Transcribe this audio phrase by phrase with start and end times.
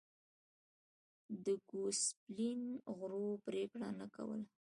[1.45, 2.61] د ګوسپلین
[2.97, 4.45] غړو پرېکړه نه کوله